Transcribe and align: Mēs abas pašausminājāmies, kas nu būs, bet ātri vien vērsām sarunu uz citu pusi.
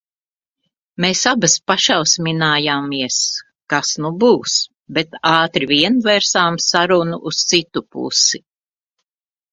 Mēs 1.03 1.19
abas 1.31 1.57
pašausminājāmies, 1.71 3.19
kas 3.73 3.93
nu 4.05 4.11
būs, 4.25 4.55
bet 4.99 5.13
ātri 5.35 5.69
vien 5.73 6.01
vērsām 6.09 6.61
sarunu 6.73 7.21
uz 7.33 7.43
citu 7.53 7.89
pusi. 7.97 8.43